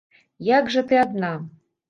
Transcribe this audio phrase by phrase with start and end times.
[0.57, 1.31] Як жа ты адна?